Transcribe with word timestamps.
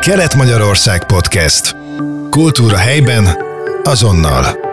Kelet-Magyarország 0.00 1.06
Podcast. 1.06 1.76
Kultúra 2.30 2.76
helyben, 2.76 3.24
azonnal. 3.82 4.68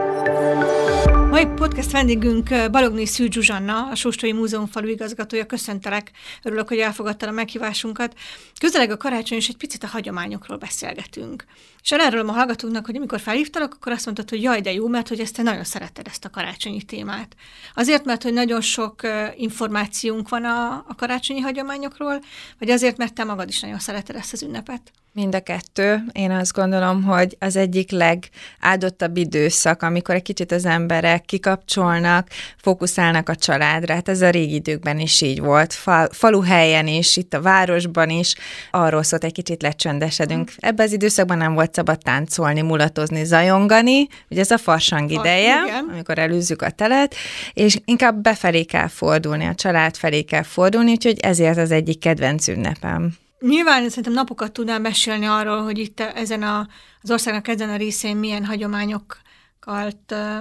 Mai 1.29 1.45
podcast 1.45 1.91
vendégünk 1.91 2.49
Balogné 2.71 3.05
Szűcs 3.05 3.33
Zsuzsanna, 3.33 3.87
a 3.91 3.95
Sóstói 3.95 4.31
Múzeum 4.31 4.67
falu 4.67 4.87
igazgatója. 4.87 5.45
Köszöntelek, 5.45 6.11
örülök, 6.43 6.67
hogy 6.67 6.77
elfogadtad 6.77 7.29
a 7.29 7.31
meghívásunkat. 7.31 8.13
Közeleg 8.59 8.91
a 8.91 8.97
karácsony, 8.97 9.37
és 9.37 9.47
egy 9.47 9.57
picit 9.57 9.83
a 9.83 9.87
hagyományokról 9.87 10.57
beszélgetünk. 10.57 11.45
És 11.83 11.91
erről 11.91 12.29
a 12.29 12.31
hallgatóknak, 12.31 12.85
hogy 12.85 12.95
amikor 12.95 13.19
felhívtalak, 13.19 13.73
akkor 13.73 13.91
azt 13.91 14.05
mondtad, 14.05 14.29
hogy 14.29 14.41
jaj, 14.41 14.61
de 14.61 14.73
jó, 14.73 14.87
mert 14.87 15.07
hogy 15.07 15.19
ezt 15.19 15.35
te 15.35 15.41
nagyon 15.41 15.63
szereted 15.63 16.07
ezt 16.07 16.25
a 16.25 16.29
karácsonyi 16.29 16.81
témát. 16.81 17.35
Azért, 17.73 18.05
mert 18.05 18.23
hogy 18.23 18.33
nagyon 18.33 18.61
sok 18.61 19.01
információnk 19.35 20.29
van 20.29 20.45
a, 20.45 20.85
a 20.87 20.95
karácsonyi 20.97 21.39
hagyományokról, 21.39 22.21
vagy 22.59 22.69
azért, 22.69 22.97
mert 22.97 23.13
te 23.13 23.23
magad 23.23 23.49
is 23.49 23.59
nagyon 23.59 23.79
szereted 23.79 24.15
ezt 24.15 24.33
az 24.33 24.43
ünnepet? 24.43 24.91
Mind 25.19 25.35
a 25.35 25.39
kettő. 25.39 26.03
Én 26.11 26.31
azt 26.31 26.53
gondolom, 26.53 27.03
hogy 27.03 27.35
az 27.39 27.55
egyik 27.55 27.91
legáldottabb 27.91 29.17
időszak, 29.17 29.81
amikor 29.83 30.15
egy 30.15 30.21
kicsit 30.21 30.51
az 30.51 30.65
emberek 30.65 31.25
kikapcsolnak, 31.25 32.27
fókuszálnak 32.57 33.29
a 33.29 33.35
családra. 33.35 33.93
Hát 33.93 34.09
ez 34.09 34.21
a 34.21 34.29
régi 34.29 34.53
időkben 34.53 34.99
is 34.99 35.21
így 35.21 35.39
volt. 35.39 35.73
Fal, 35.73 36.09
faluhelyen 36.11 36.87
is, 36.87 37.17
itt 37.17 37.33
a 37.33 37.41
városban 37.41 38.09
is. 38.09 38.35
Arról 38.71 39.03
szólt, 39.03 39.23
egy 39.23 39.31
kicsit 39.31 39.61
lecsendesedünk. 39.61 40.51
Ebben 40.57 40.85
az 40.85 40.91
időszakban 40.91 41.37
nem 41.37 41.53
volt 41.53 41.73
szabad 41.73 41.97
táncolni, 41.97 42.61
mulatozni, 42.61 43.23
zajongani. 43.23 44.07
Ugye 44.29 44.41
ez 44.41 44.51
a 44.51 44.57
farsang 44.57 45.11
ideje, 45.11 45.63
igen. 45.65 45.89
amikor 45.91 46.19
előzzük 46.19 46.61
a 46.61 46.69
telet, 46.69 47.15
és 47.53 47.77
inkább 47.85 48.21
befelé 48.21 48.63
kell 48.63 48.87
fordulni, 48.87 49.45
a 49.45 49.55
család 49.55 49.95
felé 49.95 50.21
kell 50.21 50.43
fordulni, 50.43 50.91
úgyhogy 50.91 51.19
ezért 51.19 51.57
az 51.57 51.71
egyik 51.71 51.99
kedvenc 51.99 52.47
ünnepem. 52.47 53.13
Nyilván 53.39 53.89
szerintem 53.89 54.13
napokat 54.13 54.51
tudnám 54.51 54.81
mesélni 54.81 55.25
arról, 55.25 55.63
hogy 55.63 55.77
itt 55.77 55.99
ezen 55.99 56.43
a, 56.43 56.67
az 57.01 57.11
országnak 57.11 57.47
ezen 57.47 57.69
a 57.69 57.75
részén 57.75 58.17
milyen 58.17 58.45
hagyományok 58.45 59.17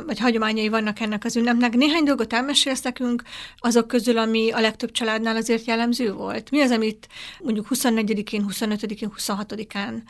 vagy 0.07 0.19
hagyományai 0.19 0.69
vannak 0.69 1.01
ennek 1.01 1.25
az 1.25 1.37
ünnepnek. 1.37 1.75
Néhány 1.75 2.05
dolgot 2.05 2.33
elmesélsz 2.33 2.83
nekünk, 2.83 3.23
azok 3.57 3.89
közül, 3.89 4.19
ami 4.19 4.51
a 4.51 4.61
legtöbb 4.61 4.91
családnál 4.91 5.37
azért 5.37 5.65
jellemző 5.65 6.13
volt. 6.13 6.51
Mi 6.51 6.61
az, 6.61 6.71
amit 6.71 7.09
mondjuk 7.39 7.67
24-én, 7.71 8.45
25-én, 8.49 9.11
26-án 9.17 10.03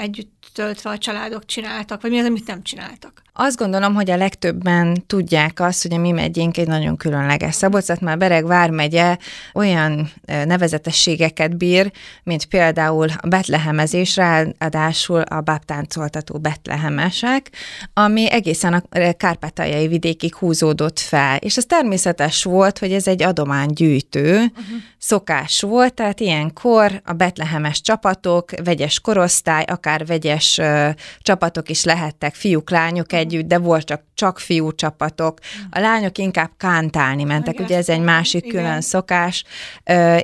együtt 0.00 0.46
töltve 0.54 0.90
a 0.90 0.98
családok 0.98 1.46
csináltak, 1.46 2.02
vagy 2.02 2.10
mi 2.10 2.18
az, 2.18 2.26
amit 2.26 2.46
nem 2.46 2.62
csináltak? 2.62 3.22
Azt 3.40 3.56
gondolom, 3.56 3.94
hogy 3.94 4.10
a 4.10 4.16
legtöbben 4.16 5.02
tudják 5.06 5.60
azt, 5.60 5.82
hogy 5.82 5.92
a 5.92 5.98
mi 5.98 6.10
megyénk 6.10 6.56
egy 6.56 6.66
nagyon 6.66 6.96
különleges. 6.96 7.54
szabolcs 7.54 8.00
már 8.00 8.18
Bereg 8.18 8.46
vármegye 8.46 9.16
olyan 9.54 10.10
nevezetességeket 10.24 11.56
bír, 11.56 11.92
mint 12.22 12.44
például 12.44 13.08
a 13.20 13.26
betlehemezés, 13.28 14.16
ráadásul 14.16 15.20
a 15.20 15.40
bábtáncoltató 15.40 16.38
betlehemesek, 16.38 17.50
ami 17.92 18.30
egészen 18.30 18.72
a 18.72 19.12
kárpátaljai 19.12 19.88
vidékig 19.88 20.34
húzódott 20.34 20.98
fel. 20.98 21.36
És 21.36 21.56
ez 21.56 21.64
természetes 21.64 22.44
volt, 22.44 22.78
hogy 22.78 22.92
ez 22.92 23.06
egy 23.06 23.22
adománygyűjtő 23.22 24.34
uh-huh. 24.34 24.78
szokás 24.98 25.60
volt, 25.60 25.94
tehát 25.94 26.20
ilyenkor 26.20 27.02
a 27.04 27.12
betlehemes 27.12 27.80
csapatok, 27.80 28.50
vegyes 28.64 29.00
korosztály, 29.00 29.57
akár 29.66 30.06
vegyes 30.06 30.58
uh, 30.58 30.88
csapatok 31.18 31.68
is 31.68 31.84
lehettek, 31.84 32.34
fiúk, 32.34 32.70
lányok 32.70 33.12
egy 33.12 33.28
együtt, 33.28 33.48
de 33.48 33.58
volt 33.58 33.84
csak, 33.84 34.02
csak 34.14 34.38
fiú 34.38 34.74
csapatok. 34.74 35.38
A 35.70 35.78
lányok 35.78 36.18
inkább 36.18 36.50
kántálni 36.56 37.24
mentek, 37.24 37.60
ugye 37.60 37.76
ez 37.76 37.88
egy 37.88 38.00
másik 38.00 38.44
Igen. 38.44 38.62
külön 38.62 38.80
szokás, 38.80 39.44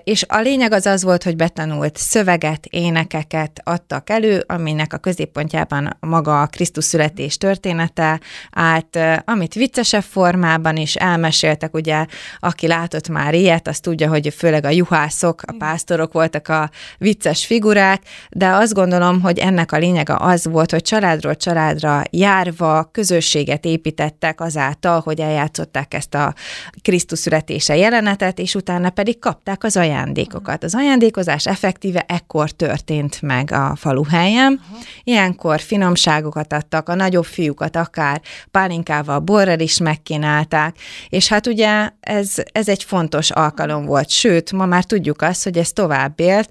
és 0.04 0.24
a 0.28 0.38
lényeg 0.38 0.72
az 0.72 0.86
az 0.86 1.02
volt, 1.02 1.22
hogy 1.22 1.36
betanult 1.36 1.96
szöveget, 1.96 2.66
énekeket 2.66 3.60
adtak 3.64 4.10
elő, 4.10 4.44
aminek 4.46 4.92
a 4.92 4.98
középpontjában 4.98 5.96
maga 6.00 6.42
a 6.42 6.46
Krisztus 6.46 6.84
születés 6.84 7.36
története 7.36 8.20
állt, 8.52 8.98
amit 9.24 9.54
viccesebb 9.54 10.02
formában 10.02 10.76
is 10.76 10.94
elmeséltek, 10.94 11.74
ugye, 11.74 12.06
aki 12.38 12.66
látott 12.66 13.08
már 13.08 13.34
ilyet, 13.34 13.68
azt 13.68 13.82
tudja, 13.82 14.08
hogy 14.08 14.34
főleg 14.36 14.64
a 14.64 14.70
juhászok, 14.70 15.42
a 15.46 15.54
pásztorok 15.58 16.12
voltak 16.12 16.48
a 16.48 16.70
vicces 16.98 17.46
figurák, 17.46 18.02
de 18.30 18.48
azt 18.48 18.74
gondolom, 18.74 19.20
hogy 19.24 19.38
ennek 19.38 19.72
a 19.72 19.78
lényege 19.78 20.16
az 20.18 20.46
volt, 20.46 20.70
hogy 20.70 20.82
családról 20.82 21.36
családra 21.36 22.02
járva, 22.10 22.88
közösséget 22.92 23.64
építettek 23.64 24.40
azáltal, 24.40 25.00
hogy 25.00 25.20
eljátszották 25.20 25.94
ezt 25.94 26.14
a 26.14 26.34
Krisztus 26.82 27.18
születése 27.18 27.76
jelenetet, 27.76 28.38
és 28.38 28.54
utána 28.54 28.90
pedig 28.90 29.18
kapták 29.18 29.64
az 29.64 29.76
ajándékokat. 29.76 30.64
Az 30.64 30.74
ajándékozás 30.74 31.46
effektíve 31.46 32.04
ekkor 32.08 32.50
történt 32.50 33.22
meg 33.22 33.52
a 33.52 33.72
faluhelyen. 33.76 34.60
Ilyenkor 35.04 35.60
finomságokat 35.60 36.52
adtak, 36.52 36.88
a 36.88 36.94
nagyobb 36.94 37.24
fiúkat 37.24 37.76
akár 37.76 38.20
pálinkával, 38.50 39.18
borral 39.18 39.58
is 39.58 39.78
megkínálták, 39.78 40.76
és 41.08 41.28
hát 41.28 41.46
ugye 41.46 41.90
ez, 42.00 42.32
ez 42.52 42.68
egy 42.68 42.84
fontos 42.84 43.30
alkalom 43.30 43.84
volt, 43.84 44.10
sőt, 44.10 44.52
ma 44.52 44.66
már 44.66 44.84
tudjuk 44.84 45.22
azt, 45.22 45.44
hogy 45.44 45.58
ez 45.58 45.72
tovább 45.72 46.20
élt. 46.20 46.50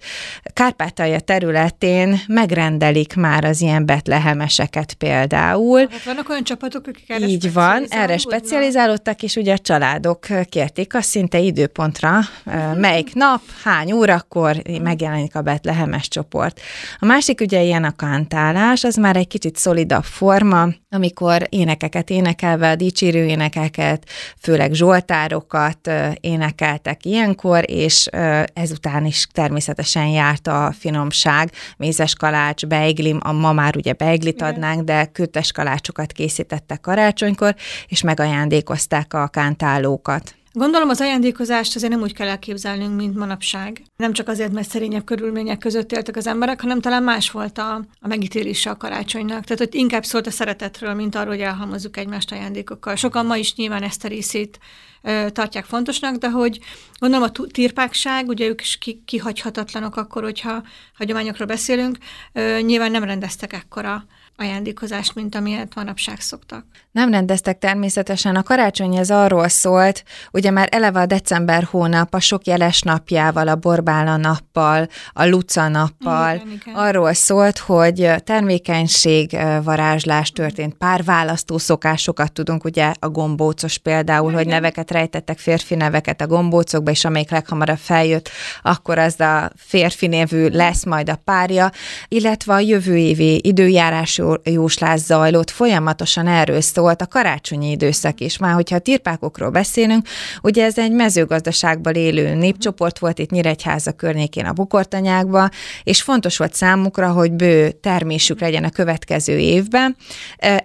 Kárpátalja 0.54 1.20
területén 1.20 2.20
megrendelik 2.64 3.16
már 3.16 3.44
az 3.44 3.62
ilyen 3.62 3.86
betlehemeseket 3.86 4.94
például. 4.94 5.80
Hát 5.80 6.04
vannak 6.04 6.30
olyan 6.30 6.44
csapatok, 6.44 6.88
akik 6.88 7.10
erre 7.10 7.26
Így 7.26 7.54
van, 7.54 7.86
erre 7.90 8.18
specializálódtak, 8.18 9.24
és 9.24 9.36
ugye 9.36 9.54
a 9.54 9.58
családok 9.58 10.28
kérték 10.50 10.96
azt 10.96 11.08
szinte 11.10 11.40
időpontra, 11.40 12.20
uh-huh. 12.46 12.80
melyik 12.80 13.14
nap, 13.14 13.42
hány 13.64 13.92
órakor 13.92 14.62
megjelenik 14.82 15.36
a 15.36 15.42
betlehemes 15.42 16.08
csoport. 16.08 16.60
A 17.00 17.06
másik 17.06 17.42
ugye 17.42 17.62
ilyen 17.62 17.84
a 17.84 17.96
kántálás, 17.96 18.84
az 18.84 18.96
már 18.96 19.16
egy 19.16 19.28
kicsit 19.28 19.56
szolidabb 19.56 20.04
forma, 20.04 20.68
amikor 20.94 21.48
énekeket 21.50 22.10
énekelve, 22.10 22.76
dicsérő 22.76 23.26
énekeket, 23.26 24.10
főleg 24.40 24.74
zsoltárokat 24.74 25.90
énekeltek 26.20 27.06
ilyenkor, 27.06 27.64
és 27.70 28.08
ezután 28.54 29.06
is 29.06 29.28
természetesen 29.32 30.08
járt 30.08 30.48
a 30.48 30.74
finomság, 30.80 31.52
mézes 31.78 32.16
kalács, 32.16 32.66
beiglim, 32.66 33.20
a 33.24 33.32
ma 33.32 33.54
már 33.54 33.76
ugye 33.76 33.94
beiglit 33.94 34.42
adnánk, 34.42 34.82
de 34.82 35.06
kötes 35.06 35.52
kalácsokat 35.52 36.12
készítettek 36.12 36.82
karácsonykor, 36.82 37.56
és 37.88 38.02
megajándékozták 38.02 39.14
a 39.14 39.28
kántálókat. 39.28 40.36
Gondolom 40.56 40.90
az 40.90 41.02
ajándékozást 41.02 41.76
azért 41.76 41.92
nem 41.92 42.02
úgy 42.02 42.14
kell 42.14 42.28
elképzelnünk, 42.28 42.96
mint 42.96 43.16
manapság. 43.16 43.84
Nem 43.96 44.14
csak 44.14 44.28
azért, 44.28 44.52
mert 44.52 44.70
szerényebb 44.70 45.04
körülmények 45.04 45.58
között 45.58 45.92
éltek 45.92 46.16
az 46.16 46.28
emberek, 46.28 46.62
hanem 46.62 46.80
talán 46.80 47.04
más 47.04 47.32
volt 47.32 47.58
a, 47.58 47.74
a 48.00 48.08
megítélése 48.08 48.70
a 48.70 48.78
karácsonynak. 48.78 49.44
Tehát, 49.44 49.58
hogy 49.58 49.76
inkább 49.76 50.04
szólt 50.04 50.28
a 50.28 50.32
szeretetről, 50.32 50.94
mint 50.94 51.16
arról, 51.16 51.34
hogy 51.34 51.42
elhalmozzuk 51.42 51.98
egymást 51.98 52.32
ajándékokkal. 52.32 52.96
Sokan 52.96 53.26
ma 53.26 53.38
is 53.38 53.56
nyilván 53.56 53.84
ezt 53.84 54.06
a 54.06 54.08
részét 54.08 54.60
ö, 55.02 55.28
tartják 55.32 55.66
fontosnak, 55.66 56.16
de 56.16 56.30
hogy 56.30 56.60
gondolom 57.00 57.30
a 57.34 57.48
tirpákság, 57.52 58.28
ugye 58.28 58.48
ők 58.48 58.62
is 58.62 58.78
ki, 58.78 59.02
kihagyhatatlanok 59.06 59.96
akkor, 59.96 60.24
hogyha 60.24 60.64
hagyományokról 60.98 61.48
beszélünk, 61.48 61.98
ö, 62.34 62.60
nyilván 62.62 62.92
nem 62.92 63.04
rendeztek 63.04 63.54
ekkora 63.54 64.06
ajándékozást, 64.38 65.16
mint 65.16 65.36
amilyet 65.36 65.76
manapság 65.76 66.20
szoktak. 66.20 66.66
Nem 66.92 67.12
rendeztek 67.12 67.58
természetesen. 67.58 68.36
A 68.36 68.44
karácsony 68.44 68.96
ez 68.96 69.10
arról 69.10 69.48
szólt, 69.48 70.04
ugye 70.32 70.52
már 70.52 70.68
eleve 70.72 71.00
a 71.00 71.06
december 71.06 71.64
hónap 71.64 72.14
a 72.14 72.20
sok 72.20 72.46
jeles 72.46 72.82
napjával, 72.82 73.48
a 73.48 73.56
borbála 73.56 74.18
nappal, 74.18 74.88
a 75.14 75.26
luca 75.26 75.68
nappal, 75.68 76.36
igen, 76.36 76.52
igen. 76.52 76.76
arról 76.76 77.14
szólt, 77.14 77.58
hogy 77.58 78.12
termékenység 78.24 79.38
varázslás 79.64 80.32
történt, 80.32 80.74
pár 80.74 81.04
választó 81.04 81.58
szokásokat 81.58 82.32
tudunk, 82.32 82.64
ugye 82.64 82.94
a 83.00 83.10
gombócos 83.10 83.78
például, 83.78 84.32
igen. 84.32 84.44
hogy 84.44 84.48
neveket 84.48 84.92
rejtettek, 84.92 85.38
férfi 85.38 85.76
neveket 85.76 86.22
a 86.22 86.28
gombócokba, 86.28 86.92
és 86.92 87.06
amelyik 87.06 87.32
leghamarabb 87.32 87.78
feljött, 87.78 88.30
akkor 88.62 88.98
az 88.98 89.20
a 89.20 89.52
férfi 89.56 90.08
névű 90.08 90.48
lesz 90.48 90.86
majd 90.86 91.10
a 91.10 91.16
párja, 91.16 91.72
illetve 92.08 92.54
a 92.54 92.60
jövő 92.60 92.98
évi 92.98 93.42
időjárás 93.44 94.20
jóslás 94.44 95.00
zajlott, 95.00 95.50
folyamatosan 95.50 96.28
erről 96.28 96.62
szólt 96.62 97.02
a 97.02 97.08
karácsonyi 97.08 97.72
időszak 97.72 98.20
is. 98.20 98.38
Már 98.38 98.54
hogyha 98.54 98.76
a 98.76 98.80
tirpákokról 98.80 99.50
beszélünk, 99.50 100.08
ugye 100.42 100.66
ez 100.66 100.78
egy 100.78 100.92
mezőgazdaságban 100.92 101.94
élő 101.94 102.34
népcsoport 102.34 103.00
volt 103.00 103.20
itt 103.20 103.30
Nyíregyháza 103.30 103.92
környékén 103.92 104.46
a 104.46 104.54
bukortanyákban, 104.54 105.50
és 105.84 106.02
fontos 106.02 106.38
volt 106.38 106.54
számukra, 106.54 107.12
hogy 107.12 107.32
bő 107.32 107.72
termésük 107.72 108.40
legyen 108.40 108.64
a 108.64 108.70
következő 108.70 109.38
évben. 109.38 109.96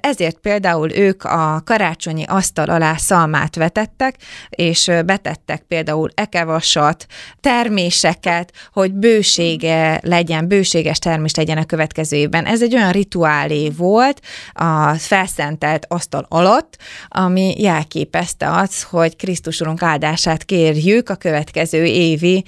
Ezért 0.00 0.38
például 0.38 0.92
ők 0.92 1.24
a 1.24 1.62
karácsonyi 1.64 2.24
asztal 2.26 2.68
alá 2.70 2.96
szalmát 2.96 3.56
vetettek, 3.56 4.16
és 4.48 4.90
betettek 5.06 5.62
például 5.68 6.10
ekevasat, 6.14 7.06
terméseket, 7.40 8.52
hogy 8.72 8.92
bősége 8.92 10.00
legyen, 10.02 10.48
bőséges 10.48 10.98
termés 10.98 11.34
legyen 11.34 11.58
a 11.58 11.64
következő 11.64 12.16
évben. 12.16 12.44
Ez 12.44 12.62
egy 12.62 12.74
olyan 12.74 12.92
rituál 12.92 13.47
felé 13.48 13.70
volt 13.70 14.20
a 14.52 14.94
felszentelt 14.94 15.86
asztal 15.88 16.26
alatt, 16.28 16.76
ami 17.08 17.54
jelképezte 17.60 18.50
az, 18.50 18.82
hogy 18.82 19.16
Krisztus 19.16 19.60
Urunk 19.60 19.82
áldását 19.82 20.44
kérjük 20.44 21.08
a 21.08 21.14
következő 21.14 21.84
évi 21.84 22.44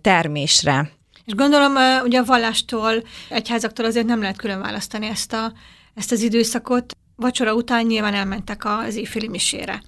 termésre. 0.00 0.90
És 1.24 1.34
gondolom, 1.34 1.72
ugye 2.04 2.18
a 2.18 2.24
vallástól, 2.24 2.92
egyházaktól 3.28 3.84
azért 3.84 4.06
nem 4.06 4.20
lehet 4.20 4.36
külön 4.36 4.60
választani 4.60 5.06
ezt, 5.06 5.32
a, 5.32 5.52
ezt 5.94 6.12
az 6.12 6.20
időszakot. 6.20 6.96
Vacsora 7.16 7.54
után 7.54 7.86
nyilván 7.86 8.14
elmentek 8.14 8.64
az 8.64 8.96
éjféli 8.96 9.28
misére. 9.28 9.82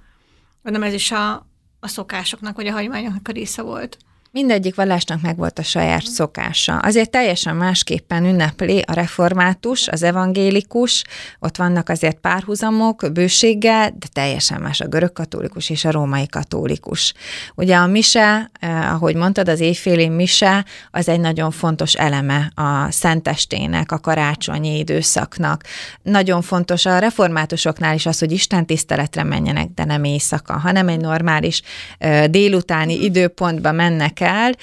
Gondolom 0.62 0.88
ez 0.88 0.94
is 0.94 1.10
a, 1.10 1.32
a 1.80 1.88
szokásoknak, 1.88 2.56
vagy 2.56 2.66
a 2.66 2.72
hagyományoknak 2.72 3.28
a 3.28 3.32
része 3.32 3.62
volt. 3.62 3.96
Mindegyik 4.32 4.74
vallásnak 4.74 5.20
meg 5.20 5.36
volt 5.36 5.58
a 5.58 5.62
saját 5.62 6.02
szokása. 6.02 6.78
Azért 6.78 7.10
teljesen 7.10 7.56
másképpen 7.56 8.24
ünnepli 8.24 8.82
a 8.86 8.92
református, 8.92 9.88
az 9.88 10.02
evangélikus, 10.02 11.04
ott 11.38 11.56
vannak 11.56 11.88
azért 11.88 12.18
párhuzamok 12.20 13.06
bőséggel, 13.12 13.90
de 13.98 14.06
teljesen 14.12 14.60
más 14.60 14.80
a 14.80 14.88
görög 14.88 15.12
katolikus 15.12 15.70
és 15.70 15.84
a 15.84 15.90
római 15.90 16.26
katolikus. 16.26 17.14
Ugye 17.54 17.76
a 17.76 17.86
mise, 17.86 18.50
eh, 18.60 18.94
ahogy 18.94 19.14
mondtad, 19.14 19.48
az 19.48 19.60
éjféli 19.60 20.08
mise, 20.08 20.64
az 20.90 21.08
egy 21.08 21.20
nagyon 21.20 21.50
fontos 21.50 21.94
eleme 21.94 22.52
a 22.54 22.90
szentestének, 22.90 23.92
a 23.92 23.98
karácsonyi 23.98 24.78
időszaknak. 24.78 25.64
Nagyon 26.02 26.42
fontos 26.42 26.86
a 26.86 26.98
reformátusoknál 26.98 27.94
is 27.94 28.06
az, 28.06 28.18
hogy 28.18 28.32
Isten 28.32 28.66
tiszteletre 28.66 29.22
menjenek, 29.22 29.68
de 29.74 29.84
nem 29.84 30.04
éjszaka, 30.04 30.58
hanem 30.58 30.88
egy 30.88 31.00
normális 31.00 31.62
eh, 31.98 32.26
délutáni 32.26 33.04
időpontba 33.04 33.72
mennek 33.72 34.18
el, 34.20 34.54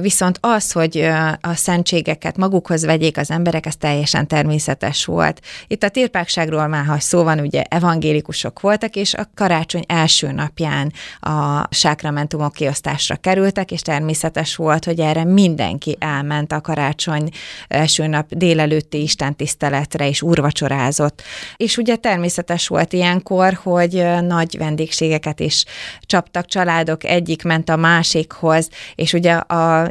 viszont 0.00 0.38
az, 0.40 0.72
hogy 0.72 0.98
a 1.40 1.54
szentségeket 1.54 2.36
magukhoz 2.36 2.84
vegyék 2.84 3.18
az 3.18 3.30
emberek, 3.30 3.66
ez 3.66 3.76
teljesen 3.76 4.26
természetes 4.26 5.04
volt. 5.04 5.40
Itt 5.66 5.82
a 5.82 5.88
tirpákságról 5.88 6.66
már, 6.66 6.84
ha 6.84 7.00
szó 7.00 7.22
van, 7.22 7.40
ugye 7.40 7.62
evangélikusok 7.62 8.60
voltak, 8.60 8.96
és 8.96 9.14
a 9.14 9.30
karácsony 9.34 9.84
első 9.86 10.32
napján 10.32 10.92
a 11.20 11.66
sákramentumok 11.70 12.52
kiosztásra 12.52 13.16
kerültek, 13.16 13.70
és 13.70 13.80
természetes 13.80 14.56
volt, 14.56 14.84
hogy 14.84 15.00
erre 15.00 15.24
mindenki 15.24 15.96
elment 16.00 16.52
a 16.52 16.60
karácsony 16.60 17.28
első 17.68 18.06
nap 18.06 18.34
délelőtti 18.34 19.02
istentiszteletre, 19.02 20.08
és 20.08 20.22
urvacsorázott. 20.22 21.22
És 21.56 21.76
ugye 21.76 21.96
természetes 21.96 22.68
volt 22.68 22.92
ilyenkor, 22.92 23.58
hogy 23.62 24.06
nagy 24.20 24.58
vendégségeket 24.58 25.40
is 25.40 25.64
csaptak 26.00 26.46
családok, 26.46 27.04
egyik 27.04 27.42
ment 27.42 27.68
a 27.68 27.76
másikhoz, 27.76 28.68
és 28.94 29.12
ugye 29.12 29.32
a, 29.32 29.90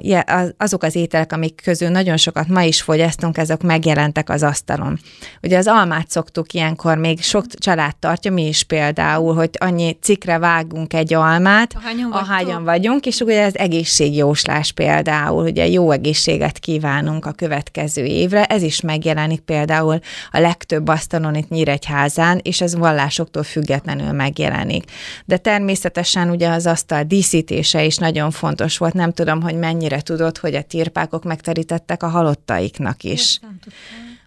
azok 0.57 0.83
az 0.83 0.95
ételek, 0.95 1.31
amik 1.31 1.61
közül 1.63 1.89
nagyon 1.89 2.17
sokat 2.17 2.47
ma 2.47 2.61
is 2.63 2.81
fogyasztunk, 2.81 3.37
ezek 3.37 3.61
megjelentek 3.61 4.29
az 4.29 4.43
asztalon. 4.43 4.99
Ugye 5.41 5.57
az 5.57 5.67
almát 5.67 6.09
szoktuk 6.09 6.53
ilyenkor, 6.53 6.97
még 6.97 7.21
sok 7.21 7.45
család 7.47 7.95
tartja, 7.95 8.31
mi 8.31 8.47
is 8.47 8.63
például, 8.63 9.35
hogy 9.35 9.49
annyi 9.57 9.97
cikre 10.01 10.37
vágunk 10.37 10.93
egy 10.93 11.13
almát, 11.13 11.73
ahányan, 11.75 12.11
ahányan 12.11 12.63
vagyunk, 12.63 13.05
és 13.05 13.19
ugye 13.19 13.41
ez 13.41 13.55
egészségjóslás 13.55 14.71
például, 14.71 15.43
ugye 15.43 15.67
jó 15.67 15.91
egészséget 15.91 16.59
kívánunk 16.59 17.25
a 17.25 17.31
következő 17.31 18.03
évre, 18.03 18.43
ez 18.45 18.61
is 18.61 18.81
megjelenik 18.81 19.39
például 19.39 19.99
a 20.31 20.39
legtöbb 20.39 20.87
asztalon 20.87 21.35
itt 21.35 21.49
Nyíregyházán, 21.49 22.39
és 22.43 22.61
ez 22.61 22.75
vallásoktól 22.75 23.43
függetlenül 23.43 24.11
megjelenik. 24.11 24.83
De 25.25 25.37
természetesen 25.37 26.29
ugye 26.29 26.49
az 26.49 26.65
asztal 26.65 27.03
díszítése 27.03 27.83
is 27.83 27.97
nagyon 27.97 28.31
fontos 28.31 28.74
fontos 28.75 28.77
volt, 28.77 28.93
nem 28.93 29.11
tudom, 29.11 29.41
hogy 29.41 29.55
mennyire 29.55 30.01
tudod, 30.01 30.37
hogy 30.37 30.55
a 30.55 30.61
tirpákok 30.61 31.23
megterítettek 31.23 32.03
a 32.03 32.07
halottaiknak 32.07 33.03
is. 33.03 33.39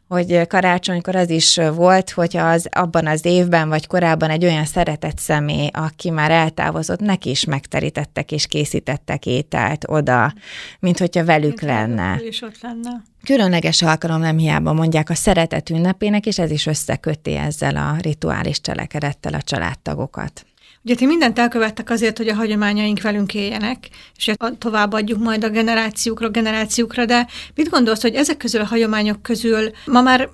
hogy 0.08 0.46
karácsonykor 0.46 1.16
az 1.16 1.30
is 1.30 1.58
volt, 1.74 2.10
hogy 2.10 2.36
az 2.36 2.68
abban 2.70 3.06
az 3.06 3.24
évben, 3.24 3.68
vagy 3.68 3.86
korábban 3.86 4.30
egy 4.30 4.44
olyan 4.44 4.64
szeretett 4.64 5.18
személy, 5.18 5.68
aki 5.72 6.10
már 6.10 6.30
eltávozott, 6.30 7.00
neki 7.00 7.30
is 7.30 7.44
megterítettek 7.44 8.32
és 8.32 8.46
készítettek 8.46 9.26
ételt 9.26 9.84
oda, 9.88 10.32
mint 10.80 10.98
hogyha 10.98 11.24
velük 11.24 11.60
mint 11.60 11.72
lenne. 11.72 12.20
is 12.26 12.42
ott 12.42 12.60
lenne. 12.62 13.02
Különleges 13.24 13.82
alkalom 13.82 14.20
nem 14.20 14.38
hiába 14.38 14.72
mondják 14.72 15.10
a 15.10 15.14
szeretet 15.14 15.70
ünnepének, 15.70 16.26
és 16.26 16.38
ez 16.38 16.50
is 16.50 16.66
összeköti 16.66 17.34
ezzel 17.34 17.76
a 17.76 17.96
rituális 18.00 18.60
cselekedettel 18.60 19.34
a 19.34 19.42
családtagokat. 19.42 20.46
Ugye 20.88 20.96
ti 20.96 21.06
mindent 21.06 21.38
elkövettek 21.38 21.90
azért, 21.90 22.16
hogy 22.16 22.28
a 22.28 22.34
hagyományaink 22.34 23.00
velünk 23.00 23.34
éljenek, 23.34 23.88
és 24.16 24.32
továbbadjuk 24.58 25.22
majd 25.22 25.44
a 25.44 25.48
generációkra, 25.48 26.28
generációkra, 26.28 27.04
de 27.04 27.26
mit 27.54 27.68
gondolsz, 27.68 28.02
hogy 28.02 28.14
ezek 28.14 28.36
közül 28.36 28.60
a 28.60 28.66
hagyományok 28.66 29.22
közül 29.22 29.70
ma 29.86 30.00
már 30.00 30.28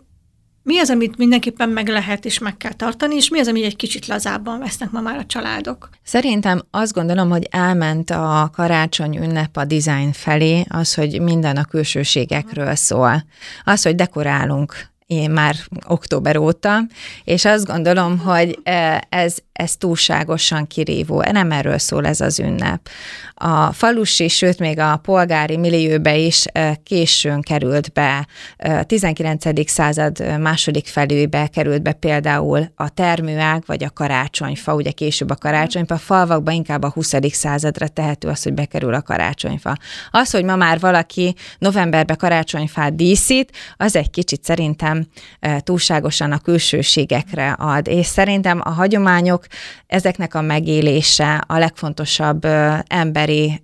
mi 0.63 0.79
az, 0.79 0.91
amit 0.91 1.17
mindenképpen 1.17 1.69
meg 1.69 1.89
lehet 1.89 2.25
és 2.25 2.39
meg 2.39 2.57
kell 2.57 2.73
tartani, 2.73 3.15
és 3.15 3.29
mi 3.29 3.39
az, 3.39 3.49
ami 3.49 3.65
egy 3.65 3.77
kicsit 3.77 4.07
lazábban 4.07 4.59
vesznek 4.59 4.91
ma 4.91 5.01
már 5.01 5.19
a 5.19 5.27
családok? 5.27 5.89
Szerintem 6.03 6.63
azt 6.71 6.93
gondolom, 6.93 7.31
hogy 7.31 7.49
elment 7.51 8.11
a 8.11 8.51
karácsony 8.53 9.17
ünnep 9.17 9.57
a 9.57 9.65
design 9.65 10.13
felé, 10.13 10.65
az, 10.69 10.95
hogy 10.95 11.21
minden 11.21 11.57
a 11.57 11.65
külsőségekről 11.65 12.75
szól. 12.75 13.25
Az, 13.65 13.83
hogy 13.83 13.95
dekorálunk 13.95 14.93
én 15.07 15.31
már 15.31 15.57
október 15.87 16.37
óta, 16.37 16.81
és 17.25 17.45
azt 17.45 17.67
gondolom, 17.67 18.19
hogy 18.19 18.59
ez, 19.09 19.37
ez 19.53 19.77
túlságosan 19.77 20.67
kirívó. 20.67 21.23
Nem 21.33 21.53
erről 21.53 21.79
szól 21.79 22.07
ez 22.07 22.21
az 22.21 22.41
ünnep. 22.41 22.89
A 23.35 23.73
falusi, 23.73 24.29
sőt 24.29 24.59
még 24.59 24.79
a 24.79 24.97
polgári 24.97 25.57
millióbe 25.57 26.17
is 26.17 26.45
későn 26.83 27.41
került 27.41 27.93
be, 27.93 28.27
19. 28.87 29.71
század 29.71 30.39
második 30.41 30.87
felőbe 30.87 31.47
került 31.47 31.83
be 31.83 31.93
például 31.93 32.73
a 32.75 32.89
termőág 32.89 33.63
vagy 33.67 33.85
a 33.85 33.91
karácsonyfa, 33.91 34.75
ugye 34.75 34.91
később 34.91 35.31
a 35.31 35.35
karácsonyfa, 35.35 35.95
a 35.95 35.99
falvakban 35.99 36.55
inkább 36.55 36.83
a 36.83 36.91
20. 36.91 37.15
századra 37.23 37.89
tehető 37.89 38.29
az, 38.29 38.43
hogy 38.43 38.55
bekerül 38.55 38.95
a 38.95 39.03
karácsonyfa. 39.03 39.77
Az, 40.11 40.31
hogy 40.31 40.45
ma 40.45 40.57
már 40.57 40.81
valaki 40.81 41.35
novemberben 41.59 42.17
karácsonyfát 42.17 42.97
díszít, 42.97 43.53
az 43.77 43.97
egy 43.97 44.11
kicsit 44.11 44.45
szerintem 44.45 44.94
túlságosan 45.59 46.33
a 46.33 46.39
külsőségekre 46.39 47.53
ad, 47.53 47.87
és 47.87 48.07
szerintem 48.07 48.61
a 48.65 48.71
hagyományok 48.71 49.47
ezeknek 49.87 50.35
a 50.35 50.41
megélése 50.41 51.45
a 51.47 51.59
legfontosabb 51.59 52.47
emberi 52.87 53.63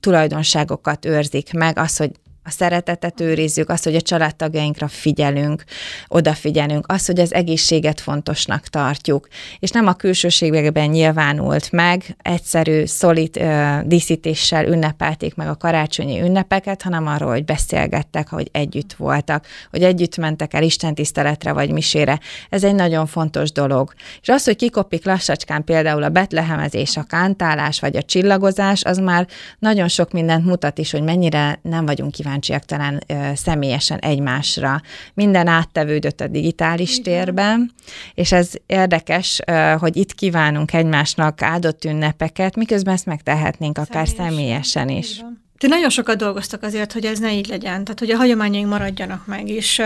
tulajdonságokat 0.00 1.04
őrzik 1.04 1.52
meg, 1.52 1.78
az, 1.78 1.96
hogy 1.96 2.10
a 2.44 2.50
szeretetet 2.50 3.20
őrizzük, 3.20 3.68
azt, 3.68 3.84
hogy 3.84 3.94
a 3.94 4.00
családtagjainkra 4.00 4.88
figyelünk, 4.88 5.64
odafigyelünk, 6.08 6.84
azt, 6.88 7.06
hogy 7.06 7.20
az 7.20 7.34
egészséget 7.34 8.00
fontosnak 8.00 8.66
tartjuk, 8.66 9.28
és 9.58 9.70
nem 9.70 9.86
a 9.86 9.92
külsőségekben 9.92 10.88
nyilvánult 10.88 11.72
meg, 11.72 12.16
egyszerű, 12.22 12.84
szolid 12.84 13.36
ö, 13.36 13.78
díszítéssel 13.84 14.66
ünnepelték 14.66 15.34
meg 15.34 15.48
a 15.48 15.56
karácsonyi 15.56 16.20
ünnepeket, 16.20 16.82
hanem 16.82 17.06
arról, 17.06 17.30
hogy 17.30 17.44
beszélgettek, 17.44 18.28
hogy 18.28 18.48
együtt 18.52 18.92
voltak, 18.92 19.46
hogy 19.70 19.82
együtt 19.82 20.16
mentek 20.16 20.54
el 20.54 20.62
Isten 20.62 20.94
tiszteletre 20.94 21.52
vagy 21.52 21.70
misére. 21.70 22.18
Ez 22.48 22.64
egy 22.64 22.74
nagyon 22.74 23.06
fontos 23.06 23.52
dolog. 23.52 23.92
És 24.20 24.28
az, 24.28 24.44
hogy 24.44 24.56
kikopik 24.56 25.04
lassacskán 25.04 25.64
például 25.64 26.02
a 26.02 26.08
betlehemezés, 26.08 26.96
a 26.96 27.02
kántálás 27.02 27.80
vagy 27.80 27.96
a 27.96 28.02
csillagozás, 28.02 28.84
az 28.84 28.98
már 28.98 29.26
nagyon 29.58 29.88
sok 29.88 30.12
mindent 30.12 30.44
mutat 30.44 30.78
is, 30.78 30.90
hogy 30.90 31.02
mennyire 31.02 31.58
nem 31.62 31.86
vagyunk 31.86 32.10
kíváncsi 32.10 32.28
kíváncsiak 32.30 32.64
talán 32.64 33.04
személyesen 33.34 33.98
egymásra. 33.98 34.80
Minden 35.14 35.46
áttevődött 35.46 36.20
a 36.20 36.26
digitális 36.26 37.00
térben, 37.00 37.72
és 38.14 38.32
ez 38.32 38.50
érdekes, 38.66 39.40
hogy 39.78 39.96
itt 39.96 40.14
kívánunk 40.14 40.72
egymásnak 40.72 41.42
áldott 41.42 41.84
ünnepeket, 41.84 42.56
miközben 42.56 42.94
ezt 42.94 43.06
megtehetnénk 43.06 43.78
akár 43.78 44.08
személyesen, 44.08 44.30
személyesen 44.30 44.88
is. 44.88 45.22
Ti 45.58 45.66
nagyon 45.66 45.90
sokat 45.90 46.16
dolgoztak 46.16 46.62
azért, 46.62 46.92
hogy 46.92 47.04
ez 47.04 47.18
ne 47.18 47.32
így 47.32 47.46
legyen, 47.46 47.84
tehát 47.84 47.98
hogy 47.98 48.10
a 48.10 48.16
hagyományaink 48.16 48.68
maradjanak 48.68 49.26
meg, 49.26 49.48
és 49.48 49.82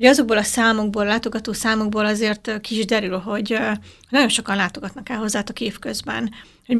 Ugye 0.00 0.08
azokból 0.08 0.36
a 0.36 0.42
számokból, 0.42 1.02
a 1.02 1.08
látogató 1.08 1.52
számokból 1.52 2.06
azért 2.06 2.60
ki 2.60 2.78
is 2.78 2.84
derül, 2.84 3.18
hogy 3.18 3.58
nagyon 4.10 4.28
sokan 4.28 4.56
látogatnak 4.56 5.08
el 5.08 5.18
hozzátok 5.18 5.60
évközben, 5.60 6.30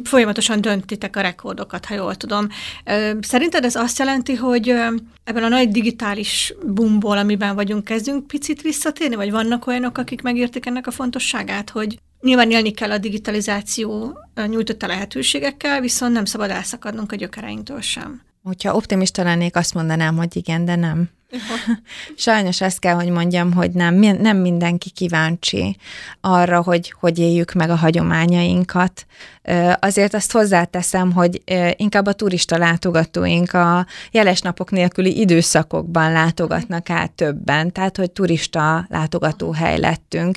folyamatosan 0.03 0.61
döntitek 0.61 1.15
a 1.15 1.21
rekordokat, 1.21 1.85
ha 1.85 1.93
jól 1.93 2.15
tudom. 2.15 2.47
Szerinted 3.19 3.65
ez 3.65 3.75
azt 3.75 3.99
jelenti, 3.99 4.35
hogy 4.35 4.69
ebben 5.23 5.43
a 5.43 5.47
nagy 5.47 5.69
digitális 5.69 6.53
bumból, 6.65 7.17
amiben 7.17 7.55
vagyunk, 7.55 7.83
kezdünk 7.83 8.27
picit 8.27 8.61
visszatérni, 8.61 9.15
vagy 9.15 9.31
vannak 9.31 9.67
olyanok, 9.67 9.97
akik 9.97 10.21
megértik 10.21 10.65
ennek 10.65 10.87
a 10.87 10.91
fontosságát, 10.91 11.69
hogy 11.69 11.99
nyilván 12.21 12.51
élni 12.51 12.71
kell 12.71 12.91
a 12.91 12.97
digitalizáció 12.97 14.17
nyújtotta 14.47 14.87
lehetőségekkel, 14.87 15.81
viszont 15.81 16.13
nem 16.13 16.25
szabad 16.25 16.49
elszakadnunk 16.49 17.11
a 17.11 17.15
gyökereinktől 17.15 17.81
sem. 17.81 18.21
Hogyha 18.43 18.75
optimista 18.75 19.23
lennék, 19.23 19.55
azt 19.55 19.73
mondanám, 19.73 20.17
hogy 20.17 20.35
igen, 20.35 20.65
de 20.65 20.75
nem. 20.75 21.09
Sajnos 22.15 22.61
azt 22.61 22.79
kell, 22.79 22.95
hogy 22.95 23.09
mondjam, 23.09 23.53
hogy 23.53 23.71
nem, 23.71 23.95
nem 23.95 24.37
mindenki 24.37 24.89
kíváncsi 24.89 25.77
arra, 26.21 26.61
hogy 26.61 26.93
hogy 26.99 27.19
éljük 27.19 27.53
meg 27.53 27.69
a 27.69 27.75
hagyományainkat. 27.75 29.05
Azért 29.79 30.13
azt 30.13 30.31
hozzáteszem, 30.31 31.11
hogy 31.11 31.41
inkább 31.75 32.05
a 32.05 32.13
turista 32.13 32.57
látogatóink 32.57 33.53
a 33.53 33.85
jeles 34.11 34.41
napok 34.41 34.71
nélküli 34.71 35.19
időszakokban 35.19 36.11
látogatnak 36.11 36.89
át 36.89 37.11
többen, 37.11 37.71
tehát 37.71 37.97
hogy 37.97 38.11
turista 38.11 38.85
látogatóhely 38.89 39.79
lettünk, 39.79 40.35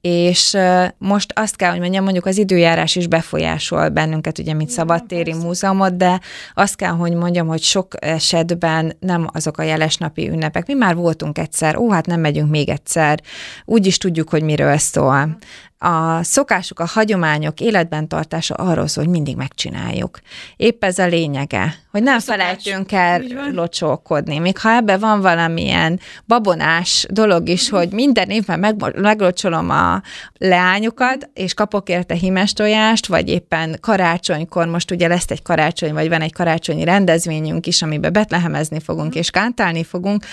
és 0.00 0.56
most 0.98 1.32
azt 1.34 1.56
kell, 1.56 1.70
hogy 1.70 1.80
mondjam, 1.80 2.02
mondjuk 2.02 2.26
az 2.26 2.38
időjárás 2.38 2.96
is 2.96 3.06
befolyásol 3.06 3.88
bennünket, 3.88 4.38
ugye, 4.38 4.54
mint 4.54 4.70
szabadtéri 4.70 5.32
múzeumot, 5.32 5.96
de 5.96 6.20
azt 6.54 6.76
kell, 6.76 6.92
hogy 6.92 7.14
mondjam, 7.14 7.46
hogy 7.46 7.62
sok 7.62 7.94
esetben 7.98 8.96
nem 9.00 9.28
azok 9.32 9.58
a 9.58 9.62
jelesnapi 9.62 10.28
ünnepek. 10.28 10.66
Mi 10.66 10.74
már 10.74 10.94
voltunk 10.94 11.38
egyszer, 11.38 11.76
ó, 11.76 11.90
hát 11.90 12.06
nem 12.06 12.20
megyünk 12.20 12.50
még 12.50 12.68
egyszer, 12.68 13.20
úgy 13.64 13.86
is 13.86 13.98
tudjuk, 13.98 14.28
hogy 14.28 14.42
miről 14.42 14.76
szól 14.76 15.36
a 15.82 16.22
szokások, 16.22 16.80
a 16.80 16.86
hagyományok 16.86 17.60
életben 17.60 18.08
tartása 18.08 18.54
arról 18.54 18.86
szól, 18.86 19.04
hogy 19.04 19.12
mindig 19.12 19.36
megcsináljuk. 19.36 20.20
Épp 20.56 20.84
ez 20.84 20.98
a 20.98 21.06
lényege, 21.06 21.74
hogy 21.90 22.02
nem 22.02 22.20
felejtünk 22.20 22.92
el 22.92 23.22
locsolkodni. 23.52 24.38
Még 24.38 24.58
ha 24.58 24.70
ebben 24.70 25.00
van 25.00 25.20
valamilyen 25.20 26.00
babonás 26.26 27.06
dolog 27.10 27.48
is, 27.48 27.68
hogy 27.68 27.92
minden 27.92 28.30
évben 28.30 28.58
meg, 28.58 29.00
meglocsolom 29.00 29.70
a 29.70 30.02
leányokat, 30.38 31.30
és 31.34 31.54
kapok 31.54 31.88
érte 31.88 32.14
himes 32.14 32.52
tojást, 32.52 33.06
vagy 33.06 33.28
éppen 33.28 33.76
karácsonykor, 33.80 34.66
most 34.66 34.90
ugye 34.90 35.08
lesz 35.08 35.30
egy 35.30 35.42
karácsony, 35.42 35.92
vagy 35.92 36.08
van 36.08 36.20
egy 36.20 36.32
karácsonyi 36.32 36.84
rendezvényünk 36.84 37.66
is, 37.66 37.82
amiben 37.82 38.12
betlehemezni 38.12 38.80
fogunk 38.80 39.14
és 39.14 39.30
kántálni 39.30 39.84
fogunk, 39.84 40.24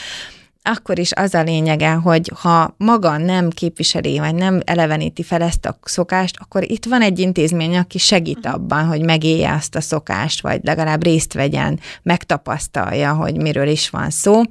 akkor 0.64 1.00
is 1.00 1.12
az 1.12 1.34
a 1.34 1.44
lényege, 1.44 1.92
hogy 1.92 2.32
ha 2.36 2.76
maga 2.78 3.18
nem 3.18 3.50
képviseli, 3.50 4.20
vagy 4.20 4.36
nem 4.36 4.62
eleveníti 4.66 5.24
fel 5.24 5.42
ezt 5.42 5.66
a 5.66 5.80
szokást, 5.84 6.38
akkor 6.40 6.72
itt 6.72 6.86
van 6.86 7.02
egy 7.02 7.20
intézmény, 7.20 7.78
aki 7.78 7.98
segít 7.98 8.46
abban, 8.46 8.86
hogy 8.86 9.02
megélje 9.02 9.54
azt 9.54 9.76
a 9.76 9.82
szokást, 9.82 10.42
vagy 10.42 10.60
legalább 10.64 11.04
részt 11.04 11.34
vegyen, 11.34 11.80
megtapasztalja, 12.04 13.14
hogy 13.14 13.42
miről 13.42 13.68
is 13.68 13.90
van 13.90 14.10
szó. 14.10 14.42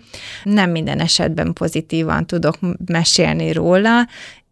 Nem 0.44 0.70
minden 0.70 1.00
esetben 1.00 1.52
pozitívan 1.52 2.26
tudok 2.26 2.58
mesélni 2.86 3.52
róla, 3.52 4.06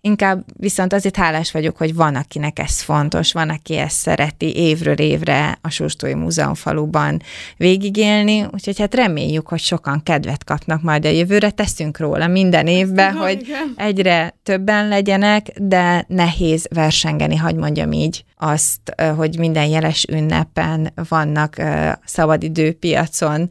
Inkább 0.06 0.44
viszont 0.56 0.92
azért 0.92 1.16
hálás 1.16 1.52
vagyok, 1.52 1.76
hogy 1.76 1.94
van, 1.94 2.14
akinek 2.14 2.58
ez 2.58 2.80
fontos, 2.80 3.32
van, 3.32 3.48
aki 3.48 3.76
ezt 3.76 3.96
szereti 3.96 4.56
évről 4.56 4.98
évre 4.98 5.58
a 5.62 5.70
Sóstói 5.70 6.14
Múzeum 6.14 6.54
faluban 6.54 7.22
végigélni, 7.56 8.46
úgyhogy 8.52 8.78
hát 8.78 8.94
reméljük, 8.94 9.48
hogy 9.48 9.58
sokan 9.58 10.02
kedvet 10.02 10.44
kapnak 10.44 10.82
majd 10.82 11.04
a 11.04 11.08
jövőre, 11.08 11.50
teszünk 11.50 11.98
róla 11.98 12.26
minden 12.26 12.66
évben, 12.66 13.14
hogy 13.14 13.40
igen. 13.40 13.72
egyre 13.76 14.34
többen 14.42 14.88
legyenek, 14.88 15.46
de 15.60 16.04
nehéz 16.08 16.66
versengeni, 16.74 17.36
hogy 17.36 17.54
mondjam 17.54 17.92
így, 17.92 18.24
azt, 18.38 18.94
hogy 19.16 19.38
minden 19.38 19.66
jeles 19.66 20.04
ünnepen 20.12 20.92
vannak 21.08 21.56
szabadidőpiacon 22.04 23.50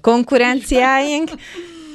konkurenciáink, 0.00 1.30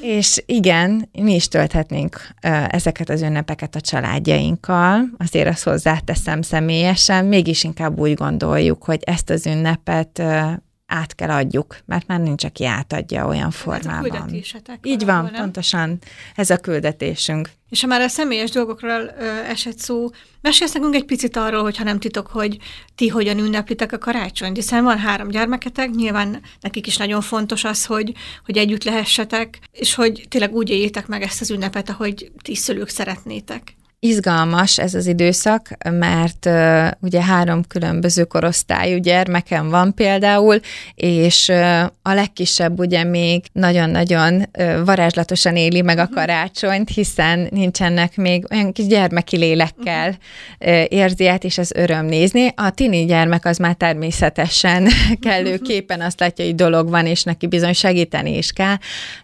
és 0.02 0.44
igen, 0.46 1.10
mi 1.12 1.34
is 1.34 1.48
tölthetnénk 1.48 2.28
ezeket 2.68 3.10
az 3.10 3.22
ünnepeket 3.22 3.76
a 3.76 3.82
családjainkkal, 3.82 5.04
azért 5.18 5.48
azt 5.48 5.64
hozzáteszem 5.64 6.42
személyesen, 6.42 7.26
mégis 7.26 7.64
inkább 7.64 8.00
úgy 8.00 8.14
gondoljuk, 8.14 8.84
hogy 8.84 9.00
ezt 9.04 9.30
az 9.30 9.46
ünnepet 9.46 10.24
át 10.92 11.16
kell 11.16 11.30
adjuk, 11.30 11.78
mert 11.86 12.08
már 12.08 12.20
nincs, 12.20 12.44
aki 12.44 12.66
átadja 12.66 13.28
olyan 13.28 13.52
formában. 13.52 14.12
Hát 14.12 14.68
a 14.68 14.80
Így 14.82 15.06
van, 15.06 15.24
nem? 15.24 15.34
pontosan 15.34 16.00
ez 16.36 16.50
a 16.50 16.58
küldetésünk. 16.58 17.50
És 17.70 17.82
ha 17.82 17.88
már 17.88 18.02
a 18.02 18.08
személyes 18.08 18.50
dolgokról 18.50 19.12
ö, 19.20 19.26
esett 19.26 19.78
szó, 19.78 20.10
mesélsz 20.42 20.74
nekünk 20.74 20.96
egy 20.96 21.06
picit 21.06 21.36
arról, 21.36 21.62
hogyha 21.62 21.84
nem 21.84 22.00
titok, 22.00 22.28
hogy 22.28 22.58
ti 22.96 23.08
hogyan 23.08 23.38
ünneplitek 23.38 23.92
a 23.92 23.98
karácsonyt, 23.98 24.56
hiszen 24.56 24.84
van 24.84 24.98
három 24.98 25.28
gyermeketek, 25.28 25.90
nyilván 25.90 26.42
nekik 26.62 26.88
is 26.88 26.98
nagyon 26.98 27.22
fontos 27.22 27.64
az, 27.64 27.86
hogy, 27.86 28.14
hogy 28.46 28.58
együtt 28.58 28.84
lehessetek, 28.84 29.60
és 29.72 29.94
hogy 29.94 30.26
tényleg 30.30 30.54
úgy 30.54 30.70
éljétek 30.70 31.08
meg 31.08 31.22
ezt 31.22 31.42
az 31.42 31.52
ünnepet, 31.52 31.90
ahogy 31.90 32.32
ti 32.42 32.56
szülők 32.56 32.90
szeretnétek. 32.90 33.76
Izgalmas 34.04 34.80
ez 34.80 34.94
az 34.94 35.06
időszak, 35.08 35.70
mert 35.90 36.46
uh, 36.46 36.88
ugye 37.00 37.24
három 37.24 37.64
különböző 37.68 38.24
korosztályú 38.24 38.98
gyermekem 38.98 39.70
van 39.70 39.94
például, 39.94 40.60
és 40.96 41.48
uh, 41.48 41.82
a 42.02 42.14
legkisebb 42.14 42.80
ugye 42.80 43.04
még 43.04 43.46
nagyon-nagyon 43.52 44.34
uh, 44.58 44.86
varázslatosan 44.86 45.56
éli 45.56 45.82
meg 45.82 45.98
a 45.98 46.10
karácsonyt, 46.14 46.90
hiszen 46.90 47.48
nincsenek 47.52 48.18
még 48.18 48.46
olyan 48.52 48.72
kis 48.72 48.86
gyermeki 48.88 49.38
lélekkel 49.38 50.18
érzi 50.88 51.28
át, 51.28 51.44
és 51.44 51.58
ez 51.58 51.72
öröm 51.72 52.06
nézni. 52.06 52.54
A 52.56 52.70
tini 52.70 53.06
gyermek 53.06 53.46
az 53.46 53.58
már 53.58 53.74
természetesen 53.74 54.88
kellőképpen 55.28 56.02
azt 56.02 56.20
látja, 56.20 56.46
hogy 56.46 56.56
dolog 56.56 56.90
van, 56.90 57.06
és 57.06 57.24
neki 57.24 57.48
bizony 57.48 57.74
segíteni 57.74 58.38
is 58.38 58.52
kell, 58.52 58.76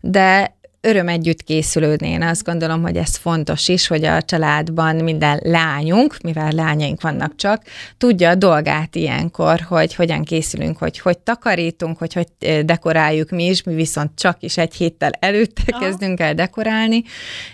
de 0.02 0.57
öröm 0.88 1.08
együtt 1.08 1.44
készülődni. 1.44 2.08
Én 2.08 2.22
azt 2.22 2.44
gondolom, 2.44 2.82
hogy 2.82 2.98
ez 2.98 3.16
fontos 3.16 3.68
is, 3.68 3.88
hogy 3.88 4.06
a 4.06 4.22
családban 4.22 4.96
minden 4.96 5.40
lányunk, 5.44 6.18
mivel 6.22 6.52
lányaink 6.52 7.02
vannak 7.02 7.36
csak, 7.36 7.64
tudja 7.98 8.30
a 8.30 8.36
dolgát 8.36 8.96
ilyenkor, 8.96 9.60
hogy 9.60 9.96
hogyan 9.96 10.24
készülünk, 10.24 10.78
hogy 10.78 11.00
hogy 11.00 11.18
takarítunk, 11.18 11.98
hogy 11.98 12.14
hogy 12.14 12.66
dekoráljuk 12.66 13.30
mi 13.30 13.46
is, 13.46 13.64
mi 13.64 13.74
viszont 13.74 14.12
csak 14.16 14.38
is 14.40 14.58
egy 14.58 14.76
héttel 14.76 15.12
előtte 15.20 15.62
Aha. 15.68 15.84
kezdünk 15.84 16.20
el 16.20 16.34
dekorálni, 16.34 17.04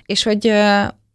és 0.06 0.24
hogy 0.24 0.54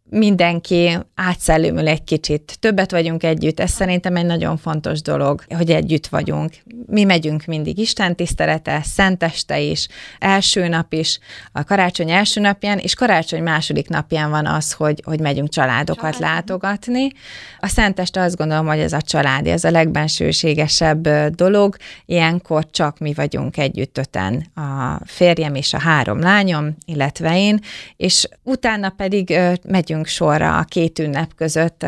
mindenki 0.09 0.97
átszellőmül 1.15 1.87
egy 1.87 2.03
kicsit. 2.03 2.57
Többet 2.59 2.91
vagyunk 2.91 3.23
együtt, 3.23 3.59
ez 3.59 3.71
szerintem 3.71 4.15
egy 4.15 4.25
nagyon 4.25 4.57
fontos 4.57 5.01
dolog, 5.01 5.43
hogy 5.47 5.71
együtt 5.71 6.07
vagyunk. 6.07 6.53
Mi 6.85 7.03
megyünk 7.03 7.45
mindig 7.45 7.77
Isten 7.77 8.15
tisztelete, 8.15 8.81
szenteste 8.83 9.59
is, 9.59 9.87
első 10.19 10.67
nap 10.67 10.93
is, 10.93 11.19
a 11.51 11.63
karácsony 11.63 12.11
első 12.11 12.41
napján, 12.41 12.77
és 12.77 12.95
karácsony 12.95 13.43
második 13.43 13.89
napján 13.89 14.29
van 14.29 14.45
az, 14.45 14.73
hogy, 14.73 15.01
hogy 15.05 15.19
megyünk 15.19 15.49
családokat 15.49 16.13
Család. 16.13 16.33
látogatni. 16.33 17.11
A 17.59 17.67
szenteste 17.67 18.21
azt 18.21 18.35
gondolom, 18.35 18.67
hogy 18.67 18.79
ez 18.79 18.93
a 18.93 19.01
család, 19.01 19.47
ez 19.47 19.63
a 19.63 19.71
legbensőségesebb 19.71 21.09
dolog. 21.35 21.75
Ilyenkor 22.05 22.69
csak 22.69 22.99
mi 22.99 23.13
vagyunk 23.13 23.57
együtt 23.57 23.97
öten, 23.97 24.45
a 24.55 24.99
férjem 25.05 25.55
és 25.55 25.73
a 25.73 25.79
három 25.79 26.19
lányom, 26.19 26.75
illetve 26.85 27.37
én, 27.37 27.59
és 27.97 28.27
utána 28.43 28.89
pedig 28.89 29.39
megyünk 29.63 29.98
megyünk 29.99 30.07
sorra 30.17 30.57
a 30.57 30.63
két 30.63 30.99
ünnep 30.99 31.33
között 31.35 31.85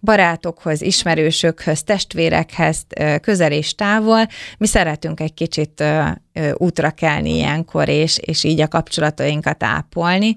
barátokhoz, 0.00 0.82
ismerősökhöz, 0.82 1.82
testvérekhez, 1.82 2.86
közel 3.22 3.52
és 3.52 3.74
távol. 3.74 4.26
Mi 4.58 4.66
szeretünk 4.66 5.20
egy 5.20 5.34
kicsit 5.34 5.84
útra 6.54 6.90
kelni 6.90 7.34
ilyenkor, 7.34 7.88
és, 7.88 8.18
és 8.18 8.44
így 8.44 8.60
a 8.60 8.68
kapcsolatainkat 8.68 9.62
ápolni. 9.62 10.36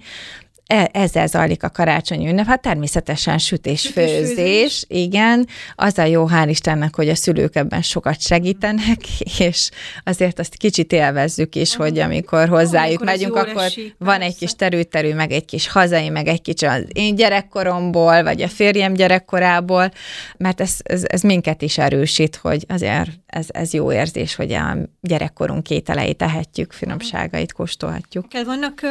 E, 0.69 0.89
ezzel 0.93 1.27
zajlik 1.27 1.63
a 1.63 1.69
karácsonyi 1.69 2.27
ünnep. 2.27 2.45
Hát 2.45 2.61
természetesen 2.61 3.37
sütés, 3.37 3.87
főzés, 3.87 4.27
főzés, 4.27 4.85
igen. 4.87 5.47
Az 5.75 5.97
a 5.97 6.03
jó, 6.03 6.27
hál' 6.31 6.45
Istennek, 6.49 6.95
hogy 6.95 7.09
a 7.09 7.15
szülők 7.15 7.55
ebben 7.55 7.81
sokat 7.81 8.21
segítenek, 8.21 8.97
és 9.39 9.69
azért 10.03 10.39
azt 10.39 10.55
kicsit 10.55 10.91
élvezzük 10.91 11.55
is, 11.55 11.75
hogy 11.75 11.99
amikor 11.99 12.47
hozzájuk 12.47 13.01
amikor 13.01 13.05
megyünk, 13.05 13.35
akkor 13.35 13.63
esik, 13.63 13.95
van 13.97 14.17
persze. 14.17 14.25
egy 14.25 14.35
kis 14.35 14.53
terülterű, 14.53 15.13
meg 15.13 15.31
egy 15.31 15.45
kis 15.45 15.67
hazai, 15.67 16.09
meg 16.09 16.27
egy 16.27 16.41
kicsi 16.41 16.65
az 16.65 16.83
én 16.93 17.15
gyerekkoromból, 17.15 18.23
vagy 18.23 18.41
a 18.41 18.47
férjem 18.47 18.93
gyerekkorából, 18.93 19.91
mert 20.37 20.61
ez, 20.61 20.75
ez, 20.83 21.03
ez 21.07 21.21
minket 21.21 21.61
is 21.61 21.77
erősít, 21.77 22.35
hogy 22.35 22.65
azért 22.67 23.09
ez, 23.25 23.45
ez 23.47 23.73
jó 23.73 23.91
érzés, 23.91 24.35
hogy 24.35 24.53
a 24.53 24.77
gyerekkorunk 25.01 25.69
ételeit 25.69 26.17
tehetjük, 26.17 26.71
finomságait 26.71 27.53
kóstolhatjuk. 27.53 28.25
Vannak 28.45 28.81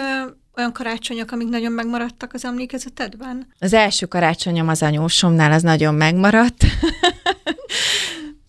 olyan 0.59 0.73
karácsonyok, 0.73 1.33
amik 1.33 1.49
nagyon 1.49 1.73
megmaradtak 1.73 2.33
az 2.35 2.45
emlékezetedben? 2.45 3.47
Az 3.59 3.73
első 3.73 4.07
karácsonyom 4.07 4.69
az 4.69 4.83
anyósomnál, 4.83 5.53
az 5.53 5.63
nagyon 5.63 5.95
megmaradt. 5.95 6.65